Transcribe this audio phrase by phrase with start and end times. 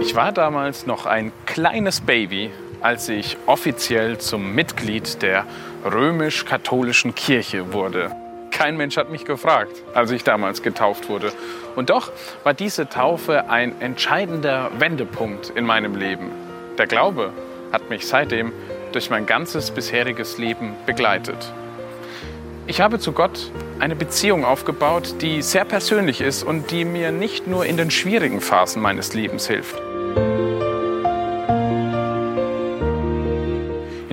[0.00, 2.50] Ich war damals noch ein kleines Baby,
[2.80, 5.44] als ich offiziell zum Mitglied der
[5.84, 8.10] römisch-katholischen Kirche wurde.
[8.50, 11.32] Kein Mensch hat mich gefragt, als ich damals getauft wurde.
[11.74, 12.10] Und doch
[12.44, 16.30] war diese Taufe ein entscheidender Wendepunkt in meinem Leben.
[16.78, 17.32] Der Glaube
[17.72, 18.52] hat mich seitdem
[18.92, 21.52] durch mein ganzes bisheriges Leben begleitet.
[22.66, 27.46] Ich habe zu Gott eine Beziehung aufgebaut, die sehr persönlich ist und die mir nicht
[27.46, 29.85] nur in den schwierigen Phasen meines Lebens hilft.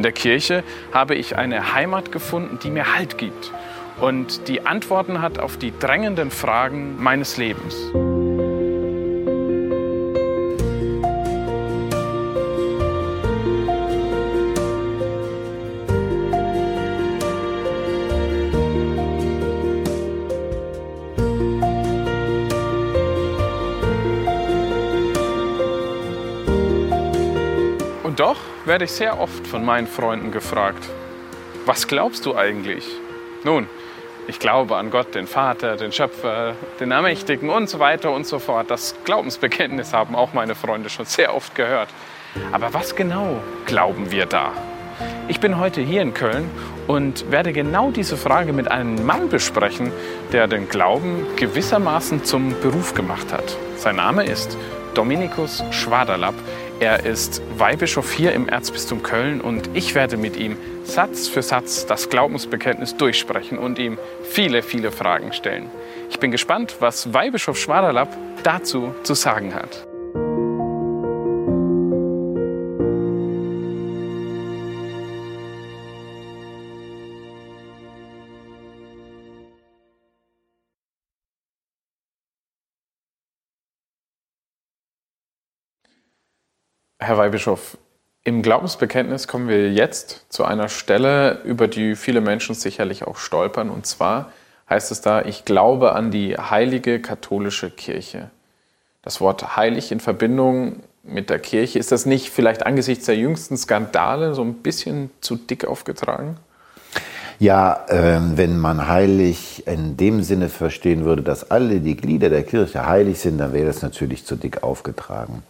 [0.03, 3.53] In der Kirche habe ich eine Heimat gefunden, die mir Halt gibt
[4.02, 7.73] und die Antworten hat auf die drängenden Fragen meines Lebens.
[28.66, 30.89] Werde ich sehr oft von meinen Freunden gefragt,
[31.66, 32.86] was glaubst du eigentlich?
[33.44, 33.67] Nun,
[34.28, 38.39] ich glaube an Gott, den Vater, den Schöpfer, den Ermächtigen und so weiter und so
[38.39, 38.69] fort.
[38.69, 41.89] Das Glaubensbekenntnis haben auch meine Freunde schon sehr oft gehört.
[42.52, 44.53] Aber was genau glauben wir da?
[45.28, 46.50] Ich bin heute hier in Köln
[46.88, 49.91] und werde genau diese Frage mit einem Mann besprechen,
[50.31, 53.58] der den Glauben gewissermaßen zum Beruf gemacht hat.
[53.78, 54.58] Sein Name ist
[54.94, 56.36] Dominikus Schwaderlapp.
[56.79, 61.85] Er ist Weihbischof hier im Erzbistum Köln und ich werde mit ihm Satz für Satz
[61.85, 65.69] das Glaubensbekenntnis durchsprechen und ihm viele, viele Fragen stellen.
[66.09, 69.88] Ich bin gespannt, was Weihbischof Schwaderlapp dazu zu sagen hat.
[87.04, 87.78] Herr Weihbischof,
[88.23, 93.69] im Glaubensbekenntnis kommen wir jetzt zu einer Stelle, über die viele Menschen sicherlich auch stolpern.
[93.69, 94.31] Und zwar
[94.69, 98.30] heißt es da, ich glaube an die heilige katholische Kirche.
[99.02, 103.58] Das Wort heilig in Verbindung mit der Kirche, ist das nicht vielleicht angesichts der jüngsten
[103.58, 106.38] Skandale so ein bisschen zu dick aufgetragen?
[107.40, 112.44] Ja, äh, wenn man heilig in dem Sinne verstehen würde, dass alle die Glieder der
[112.44, 115.44] Kirche heilig sind, dann wäre das natürlich zu dick aufgetragen.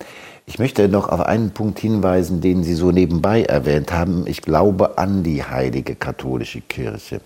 [0.46, 4.28] Ich möchte noch auf einen Punkt hinweisen, den Sie so nebenbei erwähnt haben.
[4.28, 7.22] Ich glaube an die heilige katholische Kirche.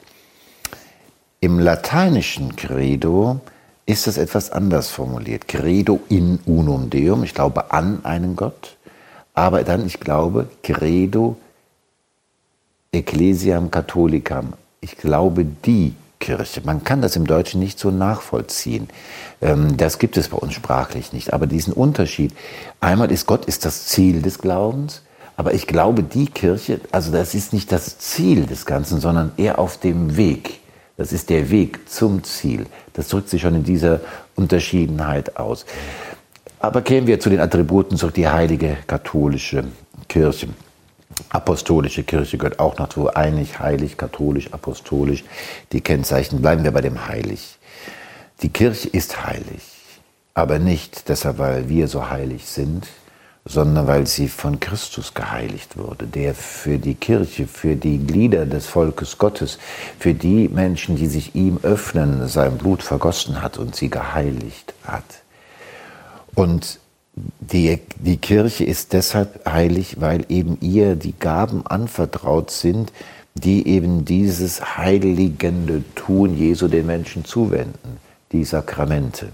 [1.39, 3.39] Im lateinischen Credo
[3.85, 5.47] ist es etwas anders formuliert.
[5.47, 8.75] Credo in unum Deum, ich glaube an einen Gott,
[9.33, 11.37] aber dann ich glaube Credo
[12.91, 16.61] Ecclesiam Catholicam, ich glaube die Kirche.
[16.63, 18.89] Man kann das im Deutschen nicht so nachvollziehen.
[19.41, 21.33] Ähm, das gibt es bei uns sprachlich nicht.
[21.33, 22.33] Aber diesen Unterschied,
[22.79, 25.03] einmal ist Gott ist das Ziel des Glaubens,
[25.35, 29.59] aber ich glaube, die Kirche, also das ist nicht das Ziel des Ganzen, sondern eher
[29.59, 30.59] auf dem Weg.
[30.97, 32.65] Das ist der Weg zum Ziel.
[32.93, 33.99] Das drückt sich schon in dieser
[34.35, 35.65] Unterschiedenheit aus.
[36.59, 39.65] Aber kämen wir zu den Attributen zurück, die heilige katholische
[40.07, 40.47] Kirche.
[41.29, 45.23] Apostolische Kirche gehört auch noch zu einig, heilig, katholisch, apostolisch.
[45.71, 47.57] Die Kennzeichen bleiben wir bei dem heilig.
[48.41, 49.63] Die Kirche ist heilig,
[50.33, 52.87] aber nicht deshalb, weil wir so heilig sind,
[53.45, 58.67] sondern weil sie von Christus geheiligt wurde, der für die Kirche, für die Glieder des
[58.67, 59.57] Volkes Gottes,
[59.99, 65.23] für die Menschen, die sich ihm öffnen, sein Blut vergossen hat und sie geheiligt hat.
[66.35, 66.79] Und
[67.39, 72.91] die, die Kirche ist deshalb heilig, weil eben ihr die Gaben anvertraut sind,
[73.33, 77.97] die eben dieses heiligende Tun Jesu den Menschen zuwenden,
[78.31, 79.29] die Sakramente,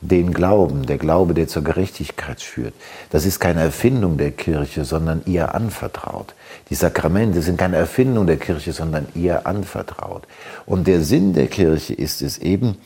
[0.00, 2.74] den Glauben, der Glaube, der zur Gerechtigkeit führt.
[3.10, 6.34] Das ist keine Erfindung der Kirche, sondern ihr anvertraut.
[6.70, 10.22] Die Sakramente sind keine Erfindung der Kirche, sondern ihr anvertraut.
[10.66, 12.76] Und der Sinn der Kirche ist es eben,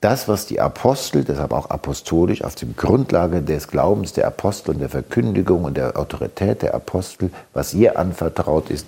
[0.00, 4.78] das, was die Apostel, deshalb auch apostolisch, auf der Grundlage des Glaubens der Apostel und
[4.80, 8.86] der Verkündigung und der Autorität der Apostel, was ihr anvertraut ist,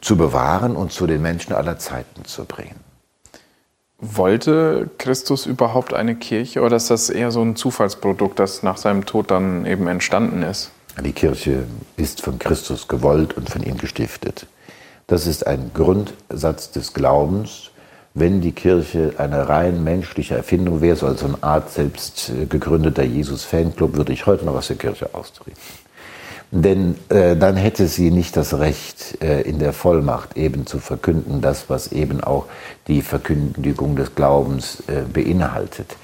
[0.00, 2.76] zu bewahren und zu den Menschen aller Zeiten zu bringen.
[3.98, 9.04] Wollte Christus überhaupt eine Kirche oder ist das eher so ein Zufallsprodukt, das nach seinem
[9.06, 10.70] Tod dann eben entstanden ist?
[11.02, 11.64] Die Kirche
[11.96, 14.46] ist von Christus gewollt und von ihm gestiftet.
[15.06, 17.70] Das ist ein Grundsatz des Glaubens,
[18.14, 23.02] wenn die Kirche eine rein menschliche Erfindung wäre, so als eine Art selbst äh, gegründeter
[23.02, 25.58] Jesus-Fanclub, würde ich heute noch aus der Kirche austreten.
[26.52, 31.40] Denn äh, dann hätte sie nicht das Recht, äh, in der Vollmacht eben zu verkünden,
[31.40, 32.46] das, was eben auch
[32.86, 35.96] die Verkündigung des Glaubens äh, beinhaltet.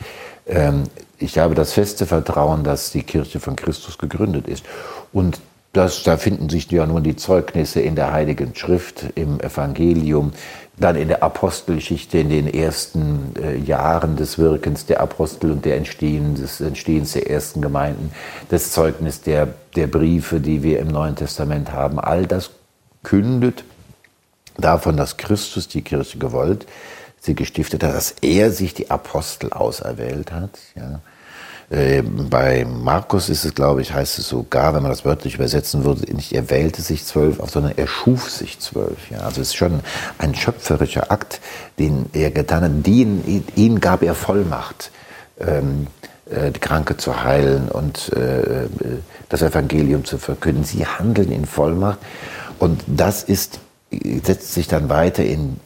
[0.48, 0.84] Ähm,
[1.18, 4.64] ich habe das feste Vertrauen, dass die Kirche von Christus gegründet ist.
[5.12, 5.40] Und
[5.72, 10.32] das, da finden sich ja nun die Zeugnisse in der Heiligen Schrift, im Evangelium,
[10.80, 15.76] dann in der Apostelgeschichte, in den ersten äh, Jahren des Wirkens der Apostel und der
[15.76, 18.10] Entstehen, des Entstehens der ersten Gemeinden,
[18.48, 22.00] das Zeugnis der, der Briefe, die wir im Neuen Testament haben.
[22.00, 22.50] All das
[23.02, 23.64] kündet
[24.56, 26.66] davon, dass Christus die Kirche gewollt,
[27.20, 30.58] sie gestiftet hat, dass er sich die Apostel auserwählt hat.
[30.74, 31.00] Ja
[31.70, 35.84] äh, bei Markus ist es, glaube ich, heißt es sogar, wenn man das wörtlich übersetzen
[35.84, 39.08] würde, nicht er wählte sich zwölf, sondern er schuf sich zwölf.
[39.10, 39.80] Ja, also es ist schon
[40.18, 41.40] ein schöpferischer Akt,
[41.78, 42.86] den er getan hat.
[42.86, 44.90] Den, ihn gab er Vollmacht,
[45.38, 45.86] ähm,
[46.28, 48.66] äh, die Kranke zu heilen und äh,
[49.28, 50.64] das Evangelium zu verkünden.
[50.64, 52.00] Sie handeln in Vollmacht
[52.58, 53.60] und das ist,
[54.24, 55.60] setzt sich dann weiter in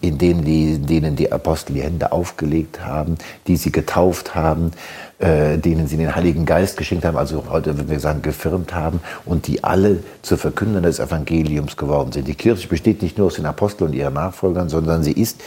[0.00, 3.16] in denen die, denen die Apostel die Hände aufgelegt haben,
[3.46, 4.72] die sie getauft haben,
[5.18, 9.00] äh, denen sie den Heiligen Geist geschenkt haben, also heute würden wir sagen gefirmt haben
[9.24, 12.28] und die alle zu Verkündern des Evangeliums geworden sind.
[12.28, 15.40] Die Kirche besteht nicht nur aus den Aposteln und ihren Nachfolgern, sondern sie ist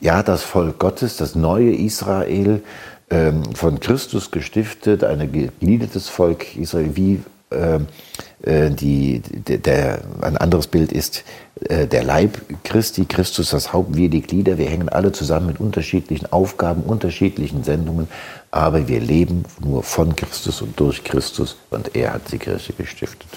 [0.00, 2.62] ja das Volk Gottes, das neue Israel,
[3.10, 7.20] ähm, von Christus gestiftet, ein gegliedertes Volk Israel, wie
[7.50, 11.24] die, der, ein anderes Bild ist
[11.64, 15.60] äh, der Leib Christi, Christus das Haupt, wir die Glieder, wir hängen alle zusammen mit
[15.60, 18.08] unterschiedlichen Aufgaben, unterschiedlichen Sendungen,
[18.50, 23.28] aber wir leben nur von Christus und durch Christus und er hat die Kirche gestiftet.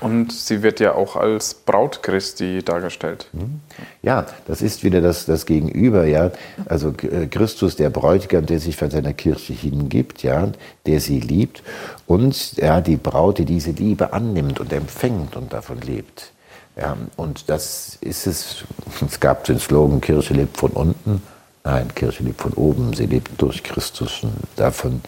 [0.00, 3.28] Und sie wird ja auch als Braut Christi dargestellt.
[3.32, 3.60] Mhm.
[4.02, 6.30] Ja, das ist wieder das, das Gegenüber, ja.
[6.66, 10.48] Also äh, Christus, der Bräutigam, der sich von seiner Kirche hingibt, ja,
[10.86, 11.62] der sie liebt.
[12.06, 16.32] Und ja, die Braut, die diese Liebe annimmt und empfängt und davon lebt.
[16.76, 18.64] Ja, und das ist es.
[19.06, 21.22] Es gab den Slogan, Kirche lebt von unten.
[21.64, 22.92] Nein, Kirche lebt von oben.
[22.94, 24.22] Sie lebt durch Christus.
[24.22, 25.00] Und davon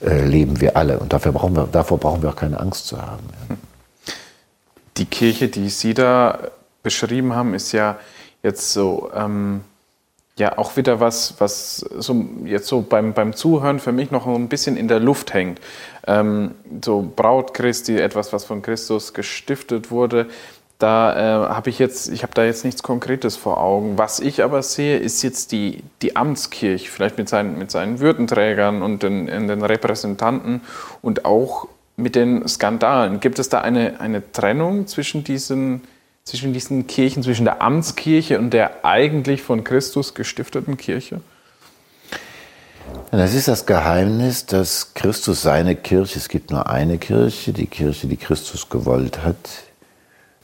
[0.00, 0.98] äh, leben wir alle.
[0.98, 3.24] Und dafür brauchen wir, davor brauchen wir auch keine Angst zu haben.
[3.48, 3.56] Ja.
[4.98, 6.50] Die Kirche, die Sie da
[6.82, 7.98] beschrieben haben, ist ja
[8.42, 9.62] jetzt so, ähm,
[10.36, 14.48] ja auch wieder was, was so jetzt so beim, beim Zuhören für mich noch ein
[14.48, 15.60] bisschen in der Luft hängt.
[16.06, 16.52] Ähm,
[16.84, 20.26] so Braut Christi, etwas, was von Christus gestiftet wurde.
[20.78, 23.98] Da äh, habe ich jetzt, ich habe da jetzt nichts Konkretes vor Augen.
[23.98, 28.82] Was ich aber sehe, ist jetzt die, die Amtskirche, vielleicht mit seinen, mit seinen Würdenträgern
[28.82, 30.60] und den, den Repräsentanten
[31.02, 31.66] und auch
[31.98, 33.20] mit den Skandalen.
[33.20, 35.82] Gibt es da eine, eine Trennung zwischen diesen,
[36.24, 41.20] zwischen diesen Kirchen, zwischen der Amtskirche und der eigentlich von Christus gestifteten Kirche?
[43.10, 48.06] Das ist das Geheimnis, dass Christus seine Kirche, es gibt nur eine Kirche, die Kirche,
[48.06, 49.36] die Christus gewollt hat,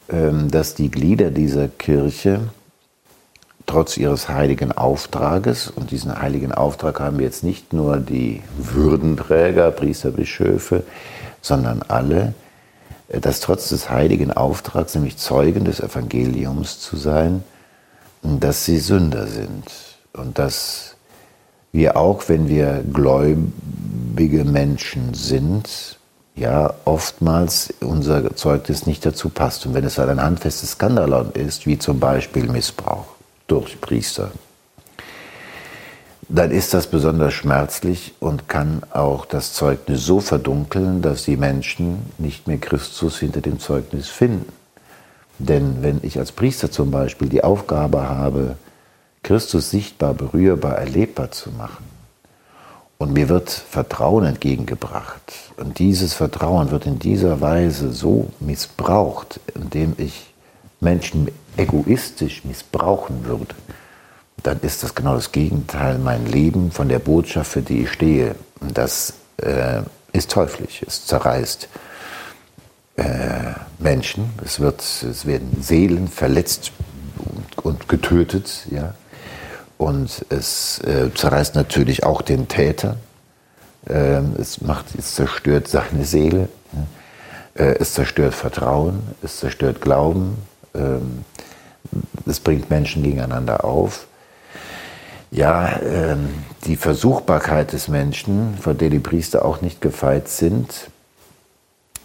[0.08, 2.48] ähm, dass die Glieder dieser Kirche
[3.66, 10.10] trotz ihres heiligen Auftrages, und diesen heiligen Auftrag haben jetzt nicht nur die Würdenträger, Priester,
[10.10, 10.84] Bischöfe,
[11.44, 12.34] sondern alle,
[13.08, 17.44] äh, dass trotz des heiligen Auftrags, nämlich Zeugen des Evangeliums zu sein,
[18.22, 19.64] dass sie Sünder sind
[20.14, 20.96] und dass
[21.72, 25.98] wir auch, wenn wir gläubige Menschen sind,
[26.34, 29.66] ja oftmals unser Zeugnis nicht dazu passt.
[29.66, 33.06] Und wenn es halt ein handfestes Skandalon ist, wie zum Beispiel Missbrauch
[33.46, 34.30] durch Priester,
[36.28, 42.02] dann ist das besonders schmerzlich und kann auch das Zeugnis so verdunkeln, dass die Menschen
[42.18, 44.52] nicht mehr Christus hinter dem Zeugnis finden.
[45.38, 48.56] Denn wenn ich als Priester zum Beispiel die Aufgabe habe,
[49.22, 51.94] Christus sichtbar, berührbar, erlebbar zu machen,
[52.98, 55.52] und mir wird Vertrauen entgegengebracht.
[55.56, 60.32] Und dieses Vertrauen wird in dieser Weise so missbraucht, indem ich
[60.80, 63.54] Menschen egoistisch missbrauchen würde,
[64.44, 68.36] dann ist das genau das Gegenteil, mein Leben von der Botschaft, für die ich stehe.
[68.60, 69.80] Und das äh,
[70.12, 71.68] ist teuflisch, es zerreißt
[72.96, 73.04] äh,
[73.78, 76.72] Menschen, es, wird, es werden Seelen verletzt
[77.16, 78.94] und, und getötet, ja.
[79.76, 82.96] Und es äh, zerreißt natürlich auch den Täter.
[83.88, 86.48] Ähm, es, macht, es zerstört seine Seele.
[87.54, 89.02] Äh, es zerstört Vertrauen.
[89.22, 90.38] Es zerstört Glauben.
[90.74, 91.24] Ähm,
[92.24, 94.06] es bringt Menschen gegeneinander auf.
[95.34, 96.28] Ja, ähm,
[96.64, 100.90] die Versuchbarkeit des Menschen, vor der die Priester auch nicht gefeit sind,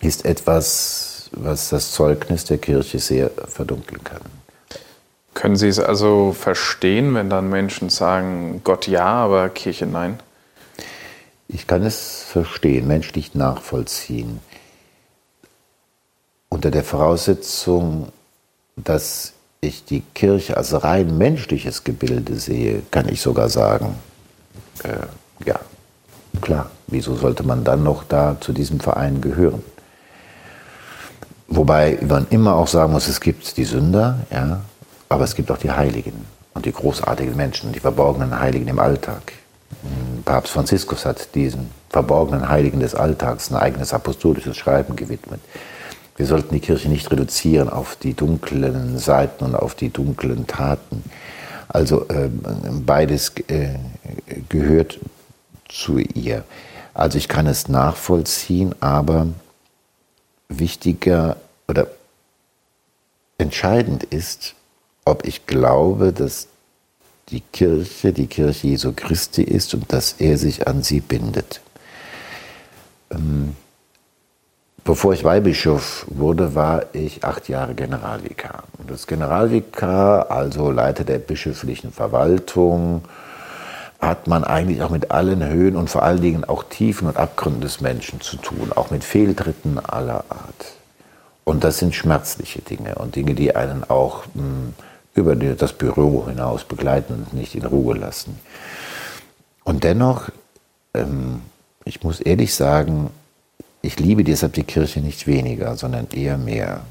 [0.02, 4.24] ist etwas, was das Zeugnis der Kirche sehr verdunkeln kann.
[5.36, 10.20] Können Sie es also verstehen, wenn dann Menschen sagen, Gott ja, aber Kirche nein?
[11.48, 14.40] Ich kann es verstehen, menschlich nachvollziehen.
[16.50, 18.08] Unter der Voraussetzung,
[18.76, 23.96] dass ich die Kirche als rein menschliches Gebilde sehe, kann ich sogar sagen,
[24.84, 25.60] äh, ja,
[26.42, 29.63] Klar, wieso sollte man dann noch da zu diesem Verein gehören?
[31.48, 34.62] Wobei man immer auch sagen muss, es gibt die Sünder, ja,
[35.10, 39.34] aber es gibt auch die Heiligen und die großartigen Menschen, die verborgenen Heiligen im Alltag.
[40.25, 45.39] Papst Franziskus hat diesen verborgenen Heiligen des Alltags ein eigenes apostolisches Schreiben gewidmet.
[46.20, 51.06] Wir sollten die Kirche nicht reduzieren auf die dunklen Seiten und auf die dunklen Taten.
[51.70, 52.30] Also äh,
[52.86, 53.76] beides äh,
[54.50, 55.00] gehört
[55.70, 56.44] zu ihr.
[56.94, 59.28] Also ich kann es nachvollziehen, aber
[60.50, 61.38] wichtiger
[61.70, 61.88] oder
[63.38, 64.56] entscheidend ist,
[65.06, 66.50] ob ich glaube, dass
[67.30, 71.62] die Kirche die Kirche Jesu Christi ist und dass er sich an sie bindet.
[73.10, 73.56] Ähm,
[74.89, 78.63] bevor ich Weihbischof wurde, war ich acht Jahre Generalvikar.
[78.79, 83.03] Und das Generalvikar, also Leiter der bischöflichen Verwaltung,
[84.01, 87.62] hat man eigentlich auch mit allen Höhen und vor allen Dingen auch Tiefen und Abgründen
[87.62, 90.74] des Menschen zu tun, auch mit Fehltritten aller Art.
[91.43, 94.74] Und das sind schmerzliche Dinge und Dinge, die einen auch mh, hm,
[95.13, 98.39] über das Büro hinaus begleiten und nicht in Ruhe lassen.
[99.63, 100.29] Und dennoch,
[100.96, 101.41] ähm,
[101.86, 103.12] ich muss ehrlich sagen,
[103.82, 106.82] ich liebe deshalb die Kirche nicht weniger, sondern eher mehr,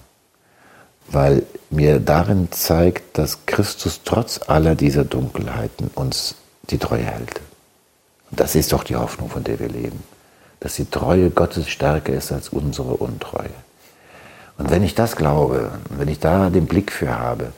[1.09, 6.37] weil mir darin zeigt, dass Christus trotz aller dieser Dunkelheiten uns
[6.71, 7.41] die Treue hält.
[8.31, 10.03] Und das ist doch die Hoffnung, von der wir leben,
[10.61, 13.51] dass die Treue Gottes stärker ist als unsere Untreue.
[14.59, 17.53] Und wenn ich das glaube, wenn ich da den Blick für habe,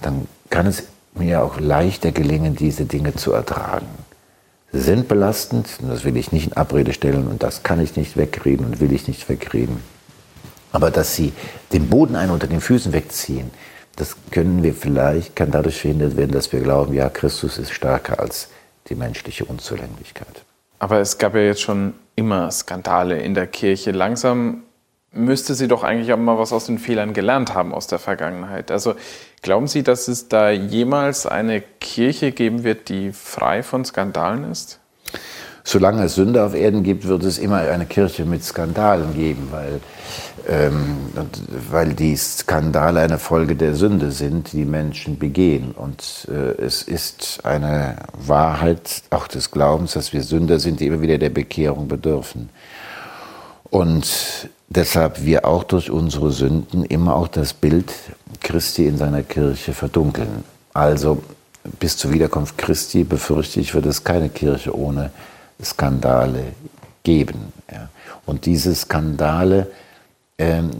[0.00, 3.86] dann kann es mir auch leichter gelingen, diese Dinge zu ertragen.
[4.76, 8.66] Sind belastend, das will ich nicht in Abrede stellen und das kann ich nicht wegreden
[8.66, 9.80] und will ich nicht wegreden.
[10.72, 11.32] Aber dass sie
[11.72, 13.52] den Boden ein unter den Füßen wegziehen,
[13.94, 18.18] das können wir vielleicht, kann dadurch verhindert werden, dass wir glauben, ja, Christus ist stärker
[18.18, 18.48] als
[18.88, 20.44] die menschliche Unzulänglichkeit.
[20.80, 23.92] Aber es gab ja jetzt schon immer Skandale in der Kirche.
[23.92, 24.64] Langsam
[25.12, 28.72] müsste sie doch eigentlich auch mal was aus den Fehlern gelernt haben aus der Vergangenheit.
[28.72, 28.96] Also
[29.44, 34.80] glauben Sie, dass es da jemals eine Kirche geben wird, die frei von Skandalen ist?
[35.62, 39.80] Solange es Sünde auf Erden gibt, wird es immer eine Kirche mit Skandalen geben, weil,
[40.48, 40.96] ähm,
[41.70, 45.72] weil die Skandale eine Folge der Sünde sind, die Menschen begehen.
[45.72, 51.00] Und äh, es ist eine Wahrheit auch des Glaubens, dass wir Sünder sind, die immer
[51.00, 52.50] wieder der Bekehrung bedürfen.
[53.70, 57.92] Und deshalb wir auch durch unsere Sünden immer auch das Bild
[58.44, 60.44] Christi in seiner Kirche verdunkeln.
[60.72, 61.22] Also
[61.80, 65.10] bis zur Wiederkunft Christi befürchte ich, wird es keine Kirche ohne
[65.62, 66.52] Skandale
[67.02, 67.52] geben.
[67.72, 67.88] Ja.
[68.26, 69.66] Und diese Skandale
[70.36, 70.70] ähm,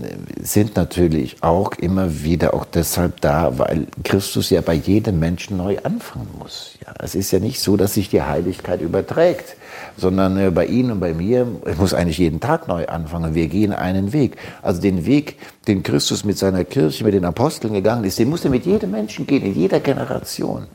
[0.42, 5.78] sind natürlich auch immer wieder auch deshalb da, weil Christus ja bei jedem Menschen neu
[5.84, 6.72] anfangen muss.
[6.84, 9.56] Ja, es ist ja nicht so, dass sich die Heiligkeit überträgt,
[9.96, 11.46] sondern äh, bei Ihnen und bei mir
[11.78, 13.36] muss eigentlich jeden Tag neu anfangen.
[13.36, 14.36] Wir gehen einen Weg.
[14.60, 18.44] Also den Weg, den Christus mit seiner Kirche, mit den Aposteln gegangen ist, den muss
[18.44, 20.66] er mit jedem Menschen gehen, in jeder Generation.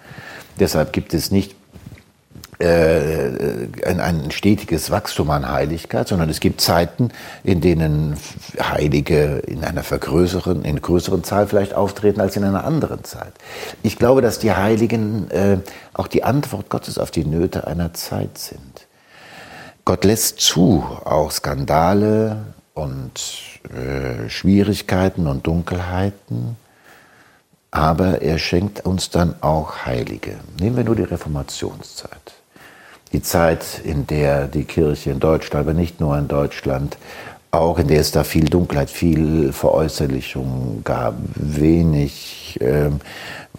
[0.58, 1.54] Deshalb gibt es nicht
[2.62, 7.10] ein, ein stetiges Wachstum an Heiligkeit, sondern es gibt Zeiten,
[7.44, 8.18] in denen
[8.60, 13.32] Heilige in einer vergrößeren, in größeren Zahl vielleicht auftreten als in einer anderen Zeit.
[13.82, 15.60] Ich glaube, dass die Heiligen äh,
[15.94, 18.88] auch die Antwort Gottes auf die Nöte einer Zeit sind.
[19.86, 23.12] Gott lässt zu, auch Skandale und
[23.74, 26.58] äh, Schwierigkeiten und Dunkelheiten,
[27.72, 30.36] aber er schenkt uns dann auch Heilige.
[30.60, 32.39] Nehmen wir nur die Reformationszeit
[33.14, 36.98] die Zeit, in der die Kirche in Deutschland, aber nicht nur in Deutschland,
[37.52, 43.00] auch in der es da viel Dunkelheit, viel Veräußerlichung gab, wenig ähm,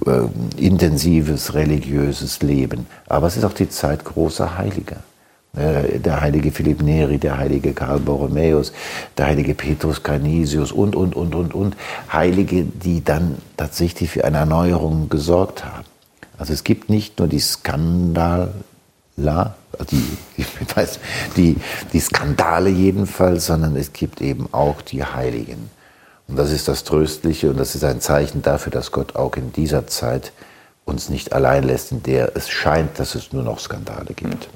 [0.07, 0.23] äh,
[0.57, 2.87] intensives religiöses Leben.
[3.09, 4.99] Aber es ist auch die Zeit großer Heiliger.
[5.57, 8.73] Äh, der heilige Philipp Neri, der heilige Karl Borromäus,
[9.19, 11.77] der heilige Petrus Canisius und, und, und, und, und.
[12.13, 15.85] Heilige, die dann tatsächlich für eine Erneuerung gesorgt haben.
[16.39, 18.55] Also es gibt nicht nur die Skandal,
[19.23, 19.55] La,
[19.91, 20.99] die, ich weiß,
[21.37, 21.57] die,
[21.93, 25.71] die Skandale jedenfalls, sondern es gibt eben auch die Heiligen.
[26.29, 29.53] Und das ist das Tröstliche und das ist ein Zeichen dafür, dass Gott auch in
[29.53, 30.33] dieser Zeit
[30.85, 34.49] uns nicht allein lässt, in der es scheint, dass es nur noch Skandale gibt.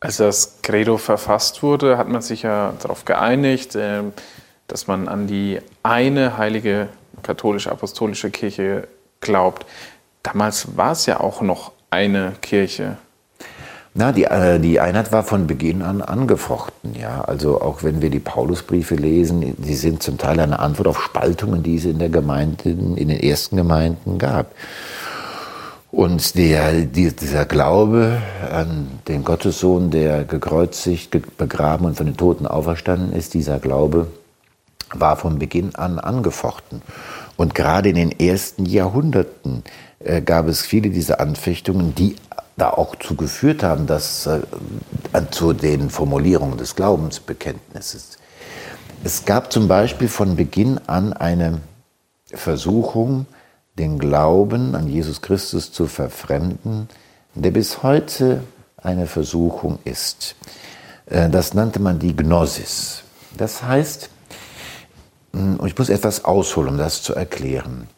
[0.00, 4.02] Als das Credo verfasst wurde, hat man sich ja darauf geeinigt, äh,
[4.68, 6.88] dass man an die eine heilige
[7.22, 8.86] katholische apostolische Kirche
[9.20, 9.66] glaubt.
[10.22, 12.96] Damals war es ja auch noch eine Kirche.
[13.94, 16.94] Na, die, äh, die Einheit war von Beginn an angefochten.
[16.94, 17.22] Ja?
[17.22, 21.62] Also auch wenn wir die Paulusbriefe lesen, die sind zum Teil eine Antwort auf Spaltungen,
[21.62, 24.52] die es in, der Gemeinde, in den ersten Gemeinden gab.
[25.90, 28.20] Und der, dieser Glaube
[28.52, 34.08] an den Gottessohn, der gekreuzigt, begraben und von den Toten auferstanden ist, dieser Glaube
[34.92, 36.82] war von Beginn an angefochten.
[37.36, 39.62] Und gerade in den ersten Jahrhunderten
[40.00, 42.16] äh, gab es viele dieser Anfechtungen, die
[42.58, 44.40] da auch zugeführt haben, dass äh,
[45.30, 48.18] zu den Formulierungen des Glaubensbekenntnisses.
[49.04, 51.60] Es gab zum Beispiel von Beginn an eine
[52.26, 53.26] Versuchung,
[53.78, 56.88] den Glauben an Jesus Christus zu verfremden,
[57.34, 58.42] der bis heute
[58.76, 60.34] eine Versuchung ist.
[61.06, 63.04] Äh, das nannte man die Gnosis.
[63.36, 64.10] Das heißt,
[65.32, 67.88] hm, und ich muss etwas ausholen, um das zu erklären.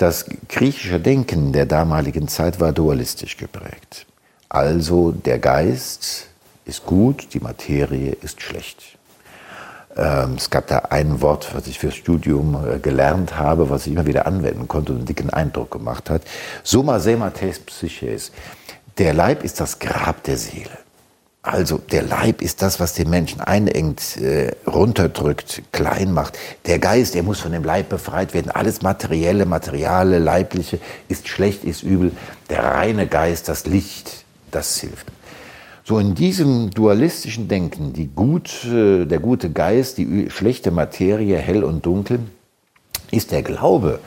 [0.00, 4.06] Das griechische Denken der damaligen Zeit war dualistisch geprägt.
[4.48, 6.28] Also der Geist
[6.64, 8.96] ist gut, die Materie ist schlecht.
[9.94, 13.92] Ähm, es gab da ein Wort, was ich fürs Studium äh, gelernt habe, was ich
[13.92, 16.22] immer wieder anwenden konnte und einen dicken Eindruck gemacht hat.
[16.62, 18.32] Summa sema tes psyches.
[18.96, 20.78] Der Leib ist das Grab der Seele.
[21.42, 26.38] Also der Leib ist das, was den Menschen einengt, äh, runterdrückt, klein macht.
[26.66, 28.50] Der Geist, der muss von dem Leib befreit werden.
[28.50, 30.78] Alles materielle, materiale, leibliche
[31.08, 32.12] ist schlecht, ist übel.
[32.50, 35.06] Der reine Geist, das Licht, das hilft.
[35.82, 41.64] So in diesem dualistischen Denken, die gut, äh, der gute Geist, die schlechte Materie, hell
[41.64, 42.20] und dunkel,
[43.10, 44.00] ist der Glaube,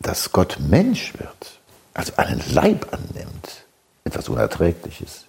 [0.00, 1.60] dass Gott Mensch wird,
[1.94, 3.66] also einen Leib annimmt,
[4.02, 5.27] etwas Unerträgliches.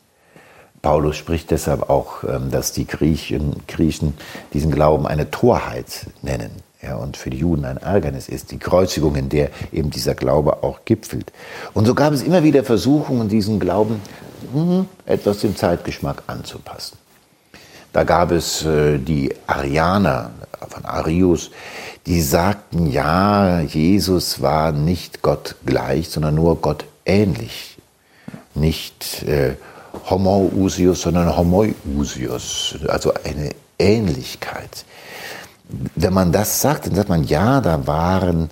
[0.82, 4.14] Paulus spricht deshalb auch, ähm, dass die Griechen, Griechen
[4.54, 9.16] diesen Glauben eine Torheit nennen ja, und für die Juden ein Ärgernis ist, die Kreuzigung,
[9.16, 11.32] in der eben dieser Glaube auch gipfelt.
[11.74, 14.02] Und so gab es immer wieder Versuchungen, diesen Glauben
[14.54, 16.98] mh, etwas dem Zeitgeschmack anzupassen.
[17.92, 20.32] Da gab es äh, die Arianer
[20.68, 21.52] von Arius,
[22.06, 27.78] die sagten, ja, Jesus war nicht Gott gleich, sondern nur Gott ähnlich.
[28.56, 29.56] Nicht äh,
[30.10, 34.86] Homoousius, sondern Homoiousius, also eine Ähnlichkeit.
[35.96, 38.50] Wenn man das sagt, dann sagt man, ja, da waren,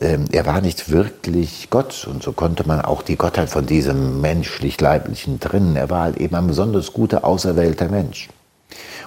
[0.00, 4.20] ähm, er war nicht wirklich Gott und so konnte man auch die Gottheit von diesem
[4.20, 5.76] menschlich-leiblichen trennen.
[5.76, 8.28] Er war halt eben ein besonders guter, auserwählter Mensch.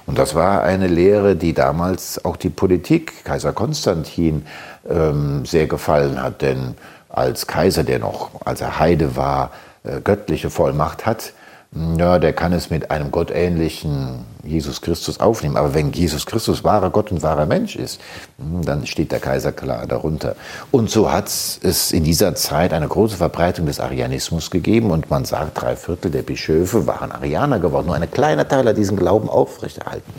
[0.06, 4.46] Und das war eine Lehre, die damals auch die Politik, Kaiser Konstantin,
[4.90, 6.42] ähm, sehr gefallen hat.
[6.42, 6.76] Denn
[7.10, 9.52] als Kaiser, der noch, als er Heide war,
[9.84, 11.34] äh, göttliche Vollmacht hat,
[11.72, 15.58] ja, der kann es mit einem gottähnlichen Jesus Christus aufnehmen.
[15.58, 18.00] Aber wenn Jesus Christus wahrer Gott und wahrer Mensch ist,
[18.38, 20.36] hm, dann steht der Kaiser klar darunter.
[20.72, 24.92] Und so hat es in dieser Zeit eine große Verbreitung des Arianismus gegeben.
[24.92, 27.88] Und man sagt, drei Viertel der Bischöfe waren Arianer geworden.
[27.88, 30.14] Nur ein kleiner Teil hat diesen Glauben aufrechterhalten.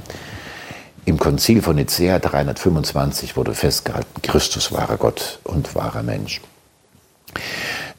[1.07, 6.43] Im Konzil von Nicea 325 wurde festgehalten, Christus wahrer Gott und wahrer Mensch.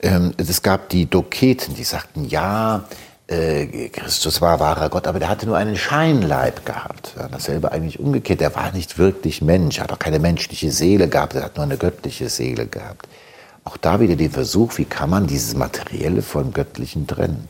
[0.02, 2.84] Ähm, es gab die Doketen, die sagten, ja,
[3.30, 7.14] Christus war wahrer Gott, aber der hatte nur einen Scheinleib gehabt.
[7.16, 8.42] Ja, dasselbe eigentlich umgekehrt.
[8.42, 11.78] Er war nicht wirklich Mensch, hat auch keine menschliche Seele gehabt, er hat nur eine
[11.78, 13.08] göttliche Seele gehabt.
[13.66, 17.48] Auch da wieder den Versuch, wie kann man dieses Materielle vom Göttlichen trennen?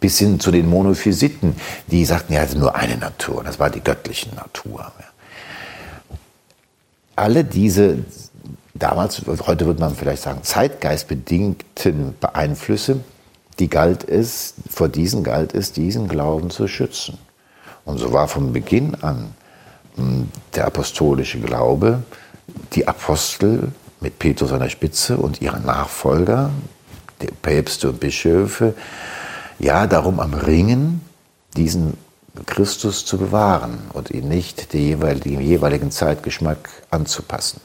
[0.00, 3.82] Bis hin zu den Monophysiten, die sagten, ja, ist nur eine Natur, das war die
[3.82, 4.92] göttliche Natur.
[7.16, 8.04] Alle diese
[8.74, 13.00] damals, heute würde man vielleicht sagen, zeitgeistbedingten Beeinflüsse
[13.60, 17.18] die galt es, vor diesen galt es, diesen Glauben zu schützen.
[17.84, 19.34] Und so war von Beginn an
[19.96, 22.02] hm, der apostolische Glaube,
[22.72, 23.68] die Apostel
[24.00, 26.50] mit Petrus an der Spitze und ihre Nachfolger,
[27.20, 28.74] die Päpste und Bischöfe,
[29.58, 31.02] ja, darum am Ringen,
[31.54, 31.98] diesen
[32.46, 37.60] Christus zu bewahren und ihn nicht dem jeweiligen Zeitgeschmack anzupassen.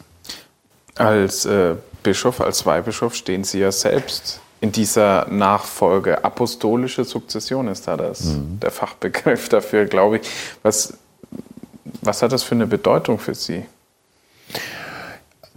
[0.96, 6.24] Als äh, Bischof, als Weihbischof stehen Sie ja selbst in dieser Nachfolge.
[6.24, 8.60] Apostolische Sukzession ist da das, mhm.
[8.60, 10.30] der Fachbegriff dafür, glaube ich.
[10.64, 10.94] Was,
[12.02, 13.66] was hat das für eine Bedeutung für Sie?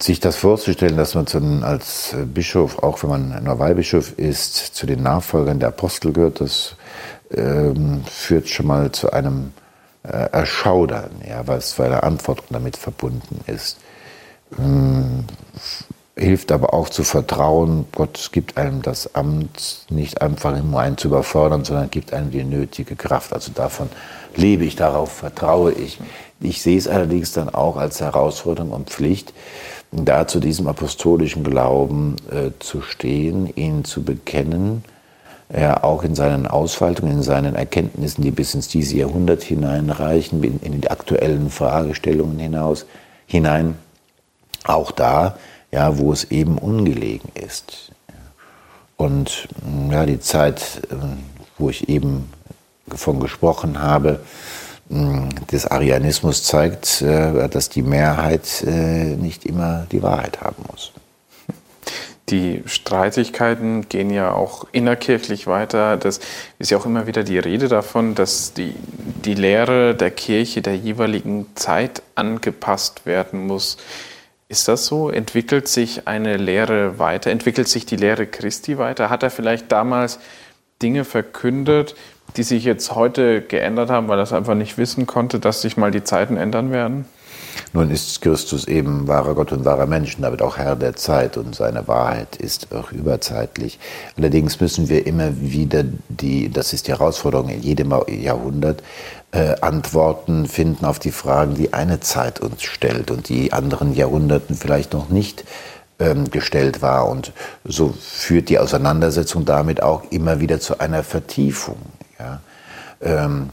[0.01, 4.87] Sich das vorzustellen, dass man zu, als Bischof, auch wenn man ein Weihbischof ist, zu
[4.87, 6.77] den Nachfolgern der Apostel gehört, das
[7.33, 9.53] ähm, führt schon mal zu einem
[10.05, 13.79] äh, Erschaudern, ja, für eine Antwort damit verbunden ist.
[14.59, 15.25] Ähm,
[16.19, 21.09] hilft aber auch zu vertrauen, Gott gibt einem das Amt nicht einfach nur einen zu
[21.09, 23.33] überfordern, sondern gibt einem die nötige Kraft.
[23.33, 23.89] Also davon
[24.35, 25.99] lebe ich, darauf vertraue ich.
[26.41, 29.33] Ich sehe es allerdings dann auch als Herausforderung und Pflicht,
[29.91, 34.85] da zu diesem apostolischen Glauben äh, zu stehen, ihn zu bekennen,
[35.57, 40.61] ja, auch in seinen Ausfaltungen, in seinen Erkenntnissen, die bis ins diese Jahrhundert hineinreichen, in,
[40.61, 42.85] in die aktuellen Fragestellungen hinaus,
[43.27, 43.79] hinein,
[44.65, 45.39] auch da
[45.71, 47.93] ja, wo es eben ungelegen ist.
[48.97, 49.49] Und
[49.91, 50.95] ja, die Zeit, äh,
[51.57, 52.31] wo ich eben
[52.89, 54.21] von gesprochen habe,
[54.91, 60.93] des Arianismus zeigt, äh, dass die Mehrheit äh, nicht immer die Wahrheit haben muss.
[62.31, 65.97] Die Streitigkeiten gehen ja auch innerkirchlich weiter.
[65.97, 66.21] Das
[66.59, 68.75] ist ja auch immer wieder die Rede davon, dass die,
[69.25, 73.79] die Lehre der Kirche der jeweiligen Zeit angepasst werden muss.
[74.51, 75.11] Ist das so?
[75.11, 77.31] Entwickelt sich eine Lehre weiter?
[77.31, 79.11] Entwickelt sich die Lehre Christi weiter?
[79.11, 80.21] Hat er vielleicht damals
[80.81, 81.95] Dinge verkündet,
[82.37, 85.77] die sich jetzt heute geändert haben, weil er es einfach nicht wissen konnte, dass sich
[85.77, 87.05] mal die Zeiten ändern werden?
[87.75, 91.55] Nun ist Christus eben wahrer Gott und wahrer Mensch, damit auch Herr der Zeit und
[91.55, 93.79] seine Wahrheit ist auch überzeitlich.
[94.17, 98.83] Allerdings müssen wir immer wieder die, das ist die Herausforderung in jedem Jahrhundert,
[99.33, 104.57] äh, Antworten finden auf die Fragen, die eine Zeit uns stellt und die anderen Jahrhunderten
[104.57, 105.45] vielleicht noch nicht
[105.99, 107.09] ähm, gestellt war.
[107.09, 107.33] Und
[107.65, 111.77] so führt die Auseinandersetzung damit auch immer wieder zu einer Vertiefung.
[112.19, 112.41] Ja?
[113.01, 113.51] Ähm,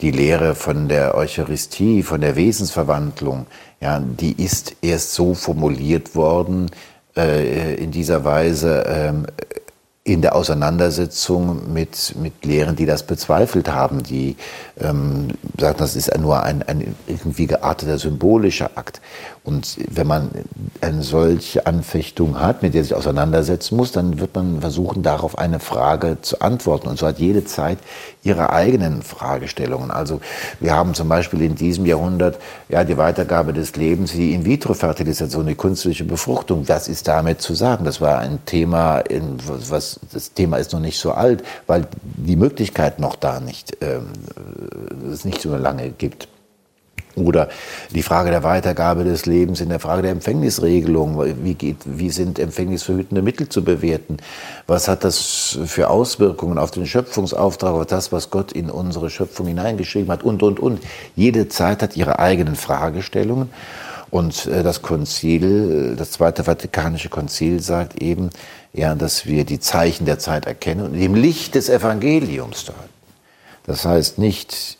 [0.00, 3.46] die Lehre von der Eucharistie, von der Wesensverwandlung,
[3.80, 6.70] ja, die ist erst so formuliert worden,
[7.16, 9.26] äh, in dieser Weise, ähm,
[10.06, 14.36] in der Auseinandersetzung mit, mit Lehren, die das bezweifelt haben, die
[14.80, 19.00] ähm, sagen, das ist nur ein, ein irgendwie gearteter symbolischer Akt.
[19.42, 20.30] Und wenn man
[20.80, 25.58] eine solche Anfechtung hat, mit der sich auseinandersetzen muss, dann wird man versuchen, darauf eine
[25.58, 26.88] Frage zu antworten.
[26.88, 27.78] Und so hat jede Zeit
[28.22, 29.90] ihre eigenen Fragestellungen.
[29.90, 30.20] Also
[30.60, 32.38] wir haben zum Beispiel in diesem Jahrhundert
[32.68, 36.68] ja die Weitergabe des Lebens, die In-vitro-Fertilisation, die künstliche Befruchtung.
[36.68, 37.84] Was ist damit zu sagen?
[37.84, 42.36] Das war ein Thema, in, was das Thema ist noch nicht so alt, weil die
[42.36, 44.10] Möglichkeit noch da nicht ähm,
[45.12, 46.28] es nicht so lange gibt.
[47.16, 47.48] Oder
[47.94, 51.18] die Frage der Weitergabe des Lebens in der Frage der Empfängnisregelung.
[51.42, 54.18] Wie, geht, wie sind empfängnisverhütende Mittel zu bewerten?
[54.66, 59.46] Was hat das für Auswirkungen auf den Schöpfungsauftrag, auf das, was Gott in unsere Schöpfung
[59.46, 60.24] hineingeschrieben hat?
[60.24, 60.80] Und, und, und.
[61.14, 63.48] Jede Zeit hat ihre eigenen Fragestellungen.
[64.10, 68.30] Und äh, das Konzil, das Zweite Vatikanische Konzil sagt eben,
[68.72, 72.80] ja, dass wir die Zeichen der Zeit erkennen und im Licht des Evangeliums deuten.
[73.66, 74.78] Das heißt nicht,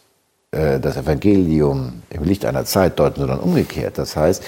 [0.53, 3.99] äh, das Evangelium im Licht einer Zeit deuten, sondern umgekehrt.
[3.99, 4.43] Das heißt,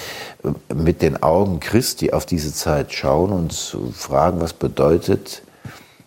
[0.73, 3.53] mit den Augen Christi auf diese Zeit schauen und
[3.93, 5.41] fragen, was bedeutet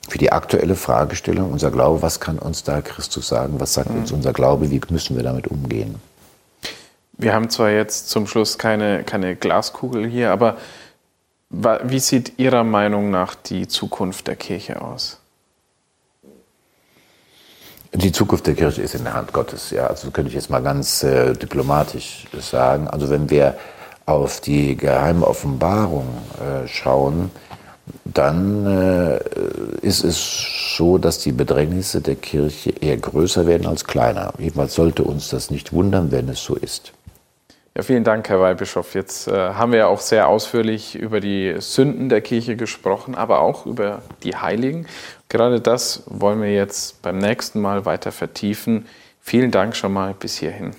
[0.08, 4.10] für die aktuelle Fragestellung unser Glaube, was kann uns da Christus sagen, was sagt uns
[4.10, 4.18] mhm.
[4.18, 5.96] unser Glaube, wie müssen wir damit umgehen?
[7.22, 10.56] Wir haben zwar jetzt zum Schluss keine, keine Glaskugel hier, aber
[11.50, 15.20] wie sieht Ihrer Meinung nach die Zukunft der Kirche aus?
[17.94, 19.86] Die Zukunft der Kirche ist in der Hand Gottes, ja.
[19.86, 22.88] Also könnte ich jetzt mal ganz äh, diplomatisch sagen.
[22.88, 23.56] Also wenn wir
[24.04, 26.08] auf die geheime Offenbarung
[26.40, 27.30] äh, schauen,
[28.04, 29.20] dann äh,
[29.82, 34.32] ist es so, dass die Bedrängnisse der Kirche eher größer werden als kleiner.
[34.38, 36.92] Jedenfalls sollte uns das nicht wundern, wenn es so ist.
[37.74, 38.94] Ja, vielen Dank, Herr Weihbischof.
[38.94, 43.40] Jetzt äh, haben wir ja auch sehr ausführlich über die Sünden der Kirche gesprochen, aber
[43.40, 44.86] auch über die Heiligen.
[45.30, 48.86] Gerade das wollen wir jetzt beim nächsten Mal weiter vertiefen.
[49.20, 50.72] Vielen Dank schon mal bis hierhin.